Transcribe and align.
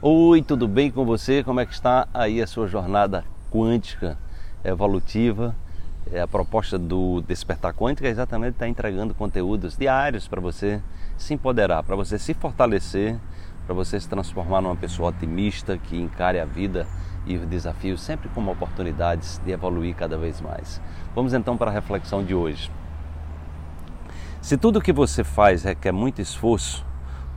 Oi, 0.00 0.42
tudo 0.42 0.68
bem 0.68 0.92
com 0.92 1.04
você? 1.04 1.42
Como 1.42 1.58
é 1.58 1.66
que 1.66 1.72
está 1.72 2.06
aí 2.14 2.40
a 2.40 2.46
sua 2.46 2.68
jornada 2.68 3.24
quântica 3.50 4.16
evolutiva? 4.62 5.56
É 6.12 6.20
a 6.20 6.28
proposta 6.28 6.78
do 6.78 7.20
Despertar 7.22 7.74
Quântica 7.74 8.06
é 8.06 8.10
exatamente 8.12 8.52
estar 8.52 8.68
entregando 8.68 9.12
conteúdos 9.12 9.76
diários 9.76 10.28
para 10.28 10.40
você 10.40 10.80
se 11.16 11.34
empoderar, 11.34 11.82
para 11.82 11.96
você 11.96 12.16
se 12.16 12.32
fortalecer, 12.32 13.18
para 13.66 13.74
você 13.74 13.98
se 13.98 14.08
transformar 14.08 14.60
numa 14.60 14.76
pessoa 14.76 15.08
otimista 15.08 15.76
que 15.76 16.00
encare 16.00 16.38
a 16.38 16.44
vida 16.44 16.86
e 17.26 17.36
os 17.36 17.44
desafios 17.46 18.00
sempre 18.00 18.28
como 18.28 18.52
oportunidades 18.52 19.40
de 19.44 19.50
evoluir 19.50 19.96
cada 19.96 20.16
vez 20.16 20.40
mais. 20.40 20.80
Vamos 21.12 21.34
então 21.34 21.56
para 21.56 21.72
a 21.72 21.74
reflexão 21.74 22.22
de 22.22 22.36
hoje. 22.36 22.70
Se 24.40 24.56
tudo 24.56 24.80
que 24.80 24.92
você 24.92 25.24
faz 25.24 25.64
requer 25.64 25.90
muito 25.90 26.22
esforço, 26.22 26.86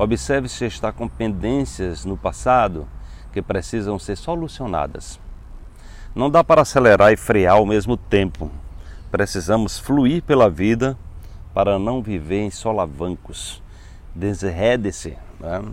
Observe 0.02 0.50
se 0.50 0.66
está 0.66 0.92
com 0.92 1.08
pendências 1.08 2.06
no 2.06 2.18
passado 2.18 2.88
que 3.32 3.40
precisam 3.40 4.00
ser 4.00 4.16
solucionadas. 4.16 5.20
Não 6.16 6.28
dá 6.28 6.44
para 6.44 6.64
acelerar 6.64 7.14
e 7.14 7.16
frear 7.16 7.58
ao 7.58 7.68
mesmo 7.68 7.96
tempo. 7.96 8.50
Precisamos 9.12 9.78
fluir 9.78 10.24
pela 10.24 10.50
vida 10.50 10.98
para 11.54 11.78
não 11.78 12.02
viver 12.02 12.40
em 12.40 12.50
solavancos. 12.50 13.62
Desenrede-se. 14.16 15.20
Né? 15.40 15.64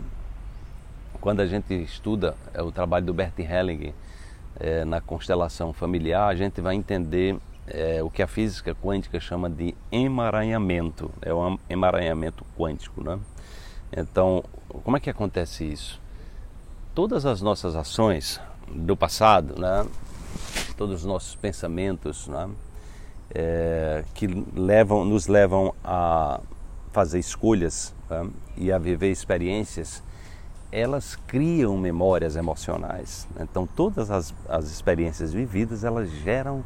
Quando 1.22 1.40
a 1.40 1.46
gente 1.46 1.72
estuda 1.72 2.34
é, 2.52 2.60
o 2.60 2.70
trabalho 2.70 3.06
do 3.06 3.14
Bert 3.14 3.32
Helling 3.38 3.94
é, 4.60 4.84
na 4.84 5.00
constelação 5.00 5.72
familiar, 5.72 6.28
a 6.28 6.34
gente 6.34 6.60
vai 6.60 6.74
entender 6.74 7.34
é, 7.66 8.02
o 8.02 8.10
que 8.10 8.22
a 8.22 8.26
física 8.26 8.74
quântica 8.74 9.18
chama 9.18 9.48
de 9.48 9.74
emaranhamento. 9.90 11.10
É 11.22 11.32
o 11.32 11.58
emaranhamento 11.70 12.44
quântico. 12.58 13.02
Né? 13.02 13.18
Então, 13.96 14.44
como 14.84 14.96
é 14.96 15.00
que 15.00 15.10
acontece 15.10 15.64
isso? 15.64 16.00
Todas 16.94 17.24
as 17.24 17.40
nossas 17.40 17.76
ações 17.76 18.40
do 18.68 18.96
passado, 18.96 19.58
né? 19.58 19.86
todos 20.76 21.00
os 21.00 21.04
nossos 21.04 21.34
pensamentos, 21.34 22.28
né? 22.28 22.48
É, 23.34 24.04
que 24.14 24.26
levam, 24.54 25.04
nos 25.04 25.26
levam 25.26 25.74
a 25.84 26.40
fazer 26.92 27.18
escolhas 27.18 27.94
né? 28.08 28.26
e 28.56 28.72
a 28.72 28.78
viver 28.78 29.10
experiências, 29.10 30.02
elas 30.72 31.14
criam 31.14 31.76
memórias 31.76 32.36
emocionais. 32.36 33.28
Então, 33.38 33.66
todas 33.66 34.10
as, 34.10 34.34
as 34.48 34.70
experiências 34.70 35.32
vividas, 35.32 35.84
elas 35.84 36.10
geram 36.10 36.64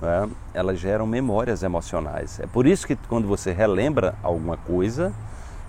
né? 0.00 0.30
elas 0.54 0.78
geram 0.78 1.06
memórias 1.06 1.62
emocionais. 1.62 2.40
É 2.40 2.46
por 2.46 2.66
isso 2.66 2.86
que 2.86 2.96
quando 2.96 3.26
você 3.26 3.52
relembra 3.52 4.14
alguma 4.22 4.56
coisa, 4.56 5.12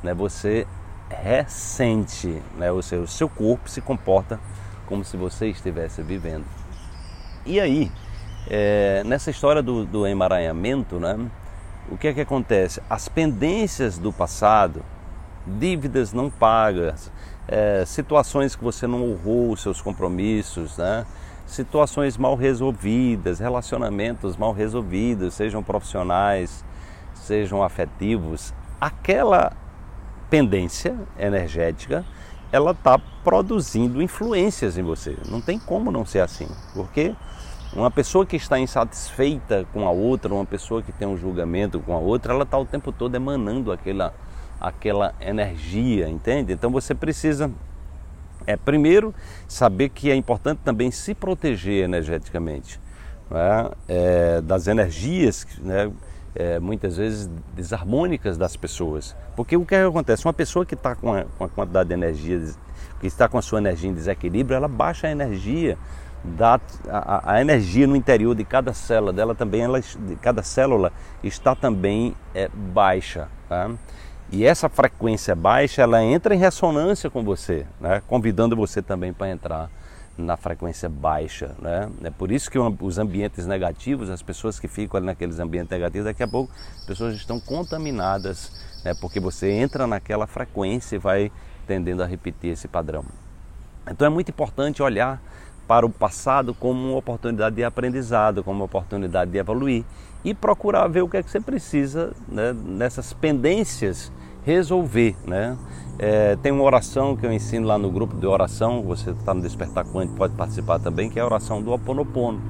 né, 0.03 0.13
você 0.13 0.67
recente, 1.09 2.41
né? 2.57 2.71
ou 2.71 2.81
seja, 2.81 3.01
o 3.01 3.07
seu 3.07 3.27
corpo 3.27 3.69
se 3.69 3.81
comporta 3.81 4.39
como 4.85 5.03
se 5.03 5.17
você 5.17 5.47
estivesse 5.47 6.01
vivendo. 6.01 6.45
E 7.45 7.59
aí, 7.59 7.91
é, 8.49 9.03
nessa 9.05 9.29
história 9.29 9.61
do, 9.61 9.85
do 9.85 10.05
emaranhamento, 10.07 10.99
né? 10.99 11.17
o 11.91 11.97
que 11.97 12.07
é 12.07 12.13
que 12.13 12.21
acontece? 12.21 12.81
As 12.89 13.09
pendências 13.09 13.97
do 13.97 14.13
passado, 14.13 14.83
dívidas 15.45 16.13
não 16.13 16.29
pagas, 16.29 17.11
é, 17.47 17.83
situações 17.85 18.55
que 18.55 18.63
você 18.63 18.85
não 18.85 19.03
honrou 19.03 19.51
os 19.51 19.61
seus 19.61 19.81
compromissos, 19.81 20.77
né? 20.77 21.05
situações 21.49 22.15
mal 22.15 22.35
resolvidas, 22.35 23.39
relacionamentos 23.39 24.37
mal 24.37 24.53
resolvidos, 24.53 25.33
sejam 25.33 25.63
profissionais, 25.63 26.63
sejam 27.15 27.63
afetivos, 27.63 28.53
aquela 28.79 29.51
pendência 30.29 30.95
energética, 31.17 32.05
ela 32.51 32.71
está 32.71 32.99
produzindo 33.23 34.01
influências 34.01 34.77
em 34.77 34.83
você. 34.83 35.15
Não 35.29 35.41
tem 35.41 35.59
como 35.59 35.91
não 35.91 36.05
ser 36.05 36.19
assim, 36.19 36.47
porque 36.73 37.15
uma 37.73 37.91
pessoa 37.91 38.25
que 38.25 38.35
está 38.35 38.59
insatisfeita 38.59 39.65
com 39.71 39.87
a 39.87 39.91
outra, 39.91 40.33
uma 40.33 40.45
pessoa 40.45 40.81
que 40.81 40.91
tem 40.91 41.07
um 41.07 41.17
julgamento 41.17 41.79
com 41.79 41.93
a 41.93 41.99
outra, 41.99 42.33
ela 42.33 42.43
está 42.43 42.57
o 42.57 42.65
tempo 42.65 42.91
todo 42.91 43.13
emanando 43.15 43.71
aquela, 43.71 44.13
aquela 44.59 45.13
energia, 45.21 46.09
entende? 46.09 46.51
Então 46.53 46.71
você 46.71 46.95
precisa, 46.95 47.51
é 48.47 48.57
primeiro, 48.57 49.13
saber 49.47 49.89
que 49.89 50.09
é 50.09 50.15
importante 50.15 50.61
também 50.65 50.89
se 50.89 51.13
proteger 51.13 51.83
energeticamente 51.83 52.79
né? 53.29 53.69
é, 53.87 54.41
das 54.41 54.67
energias, 54.67 55.45
né? 55.59 55.91
É, 56.35 56.59
muitas 56.59 56.97
vezes 56.97 57.29
desarmônicas 57.53 58.37
das 58.37 58.55
pessoas. 58.55 59.15
Porque 59.35 59.55
o 59.57 59.65
que, 59.65 59.75
é 59.75 59.85
acontece? 59.85 60.25
Uma 60.25 60.33
pessoa 60.33 60.65
que 60.65 60.73
está 60.73 60.95
com, 60.95 61.23
com, 61.37 61.43
a 61.43 61.49
quantidade 61.49 61.89
de 61.89 61.95
energia, 61.95 62.41
que 62.99 63.07
está 63.07 63.27
com 63.27 63.37
a 63.37 63.41
sua 63.41 63.59
energia 63.59 63.89
em 63.89 63.93
desequilíbrio, 63.93 64.55
ela 64.55 64.67
baixa 64.67 65.07
a 65.07 65.11
energia, 65.11 65.77
da, 66.23 66.59
a, 66.89 67.33
a 67.33 67.41
energia 67.41 67.87
no 67.87 67.95
interior 67.95 68.35
de 68.35 68.43
cada 68.43 68.73
célula 68.73 69.13
dela 69.13 69.33
também, 69.33 69.61
ela, 69.61 69.79
de 69.79 70.15
cada 70.17 70.43
célula 70.43 70.91
está 71.23 71.55
também 71.55 72.13
é, 72.35 72.49
baixa. 72.53 73.27
Tá? 73.47 73.71
E 74.31 74.45
essa 74.45 74.69
frequência 74.69 75.35
baixa, 75.35 75.81
ela 75.81 76.03
entra 76.03 76.35
em 76.35 76.37
ressonância 76.37 77.09
com 77.09 77.23
você, 77.23 77.65
né? 77.79 78.01
convidando 78.07 78.55
você 78.55 78.81
também 78.81 79.13
para 79.13 79.29
entrar 79.29 79.69
na 80.19 80.37
frequência 80.37 80.89
baixa. 80.89 81.55
Né? 81.61 81.89
É 82.03 82.09
por 82.09 82.31
isso 82.31 82.51
que 82.51 82.59
os 82.59 82.97
ambientes 82.97 83.45
negativos, 83.47 84.09
as 84.09 84.21
pessoas 84.21 84.59
que 84.59 84.67
ficam 84.67 84.97
ali 84.97 85.05
naqueles 85.05 85.39
ambientes 85.39 85.71
negativos, 85.71 86.05
daqui 86.05 86.23
a 86.23 86.27
pouco 86.27 86.51
as 86.77 86.85
pessoas 86.85 87.15
estão 87.15 87.39
contaminadas, 87.39 88.51
né? 88.83 88.93
porque 88.99 89.19
você 89.19 89.49
entra 89.49 89.87
naquela 89.87 90.27
frequência 90.27 90.95
e 90.95 90.99
vai 90.99 91.31
tendendo 91.65 92.03
a 92.03 92.05
repetir 92.05 92.51
esse 92.51 92.67
padrão. 92.67 93.05
Então 93.89 94.05
é 94.05 94.09
muito 94.09 94.29
importante 94.29 94.83
olhar 94.83 95.21
para 95.67 95.85
o 95.85 95.89
passado 95.89 96.53
como 96.53 96.89
uma 96.89 96.97
oportunidade 96.97 97.55
de 97.55 97.63
aprendizado, 97.63 98.43
como 98.43 98.59
uma 98.59 98.65
oportunidade 98.65 99.31
de 99.31 99.37
evoluir 99.37 99.85
e 100.23 100.33
procurar 100.33 100.87
ver 100.87 101.03
o 101.03 101.07
que 101.07 101.17
é 101.17 101.23
que 101.23 101.29
você 101.29 101.39
precisa 101.39 102.11
né, 102.27 102.53
nessas 102.53 103.13
pendências 103.13 104.11
resolver. 104.49 105.15
Né? 105.27 105.55
É, 105.99 106.35
tem 106.37 106.51
uma 106.51 106.63
oração 106.63 107.15
que 107.15 107.25
eu 107.25 107.31
ensino 107.31 107.67
lá 107.67 107.77
no 107.77 107.91
grupo 107.91 108.15
de 108.15 108.25
oração, 108.25 108.81
você 108.81 109.11
está 109.11 109.33
no 109.33 109.41
Despertar 109.41 109.85
Quântico, 109.85 110.17
pode 110.17 110.33
participar 110.33 110.79
também, 110.79 111.09
que 111.09 111.19
é 111.19 111.21
a 111.21 111.25
oração 111.25 111.61
do 111.61 111.71
Oponopono, 111.71 112.41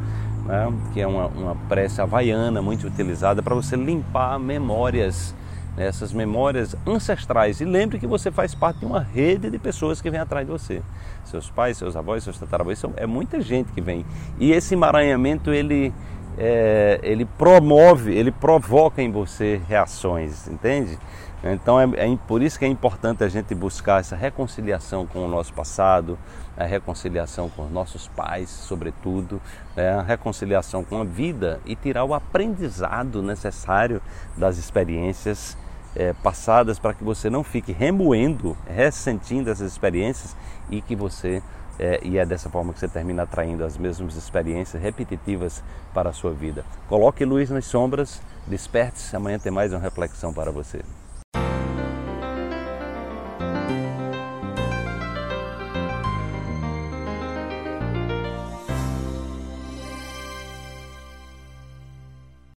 né? 0.46 0.72
que 0.94 1.02
é 1.02 1.08
uma, 1.08 1.28
uma 1.28 1.56
prece 1.68 2.02
havaiana 2.02 2.62
muito 2.62 2.88
utilizada 2.88 3.44
para 3.44 3.54
você 3.54 3.76
limpar 3.76 4.40
memórias, 4.40 5.36
né? 5.76 5.88
essas 5.88 6.14
memórias 6.14 6.74
ancestrais. 6.88 7.60
E 7.60 7.66
lembre 7.66 8.00
que 8.00 8.08
você 8.08 8.32
faz 8.32 8.56
parte 8.56 8.80
de 8.80 8.86
uma 8.86 9.02
rede 9.02 9.50
de 9.50 9.60
pessoas 9.60 10.00
que 10.00 10.10
vem 10.10 10.22
atrás 10.22 10.46
de 10.46 10.52
você. 10.54 10.82
Seus 11.26 11.50
pais, 11.50 11.78
seus 11.78 11.98
avós, 11.98 12.24
seus 12.24 12.40
tataravós, 12.40 12.80
são, 12.80 12.94
é 12.96 13.06
muita 13.06 13.42
gente 13.42 13.74
que 13.74 13.82
vem. 13.82 14.06
E 14.40 14.52
esse 14.54 14.74
emaranhamento, 14.74 15.52
ele, 15.52 15.92
é, 16.38 17.00
ele 17.04 17.26
promove, 17.26 18.14
ele 18.14 18.32
provoca 18.32 19.02
em 19.02 19.12
você 19.12 19.62
reações, 19.68 20.48
entende? 20.48 20.98
Então 21.44 21.80
é, 21.80 21.86
é, 21.96 22.18
por 22.28 22.42
isso 22.42 22.60
que 22.60 22.66
é 22.66 22.68
importante 22.68 23.24
a 23.24 23.30
gente 23.30 23.56
buscar 23.56 24.02
essa 24.02 24.16
reconciliação 24.16 25.08
com 25.08 25.26
o 25.26 25.28
nosso 25.28 25.54
passado, 25.54 26.20
a 26.58 26.66
reconciliação 26.66 27.50
com 27.50 27.66
os 27.66 27.72
nossos 27.72 28.10
pais, 28.10 28.50
sobretudo, 28.50 29.42
né? 29.76 29.94
a 29.94 30.02
reconciliação 30.02 30.84
com 30.84 31.00
a 31.00 31.06
vida 31.06 31.62
e 31.66 31.76
tirar 31.76 32.04
o 32.04 32.14
aprendizado 32.14 33.22
necessário 33.22 34.02
das 34.36 34.58
experiências 34.58 35.58
é, 35.96 36.12
passadas 36.14 36.78
para 36.78 36.94
que 36.94 37.04
você 37.04 37.30
não 37.30 37.44
fique 37.44 37.72
remoendo, 37.72 38.58
ressentindo 38.68 39.50
essas 39.50 39.72
experiências 39.72 40.36
e 40.70 40.82
que 40.82 40.96
você 40.96 41.42
é, 41.80 42.00
e 42.04 42.18
é 42.18 42.26
dessa 42.26 42.50
forma 42.50 42.74
que 42.74 42.80
você 42.80 42.88
termina 42.88 43.24
atraindo 43.24 43.64
as 43.64 43.78
mesmas 43.78 44.16
experiências 44.16 44.82
repetitivas 44.82 45.64
para 45.94 46.10
a 46.10 46.14
sua 46.14 46.32
vida. 46.32 46.66
Coloque 46.88 47.24
luz 47.24 47.50
nas 47.50 47.66
sombras, 47.66 48.22
desperte-se, 48.46 49.16
amanhã 49.16 49.40
tem 49.40 49.52
mais 49.52 49.72
uma 49.72 49.80
reflexão 49.80 50.34
para 50.34 50.52
você. 50.52 50.82